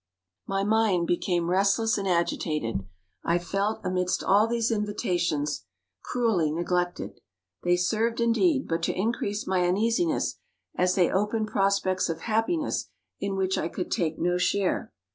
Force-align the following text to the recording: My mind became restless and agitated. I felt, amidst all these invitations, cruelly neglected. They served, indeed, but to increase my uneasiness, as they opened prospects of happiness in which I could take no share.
My 0.47 0.63
mind 0.63 1.05
became 1.05 1.51
restless 1.51 1.95
and 1.95 2.07
agitated. 2.07 2.87
I 3.23 3.37
felt, 3.37 3.81
amidst 3.83 4.23
all 4.23 4.47
these 4.47 4.71
invitations, 4.71 5.65
cruelly 6.01 6.51
neglected. 6.51 7.19
They 7.61 7.75
served, 7.77 8.19
indeed, 8.19 8.67
but 8.67 8.81
to 8.81 8.95
increase 8.99 9.45
my 9.45 9.63
uneasiness, 9.63 10.39
as 10.75 10.95
they 10.95 11.11
opened 11.11 11.49
prospects 11.49 12.09
of 12.09 12.21
happiness 12.21 12.89
in 13.19 13.35
which 13.35 13.59
I 13.59 13.67
could 13.67 13.91
take 13.91 14.17
no 14.17 14.39
share. 14.39 14.91